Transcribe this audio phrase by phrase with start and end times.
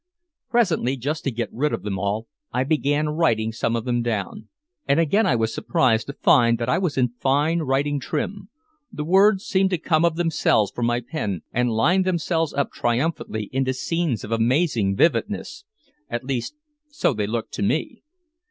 [0.49, 4.47] Presently, just to get rid of them all, I began writing some of them down.
[4.87, 8.49] And again I was surprised to find that I was in fine writing trim.
[8.91, 13.47] The words seemed to come of themselves from my pen and line themselves up triumphantly
[13.53, 15.65] into scenes of amazing vividness.
[16.09, 16.55] At least
[16.89, 18.01] so they looked to me.